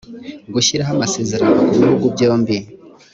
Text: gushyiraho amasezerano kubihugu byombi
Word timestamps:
gushyiraho 0.53 0.91
amasezerano 0.95 1.59
kubihugu 1.69 2.05
byombi 2.13 2.55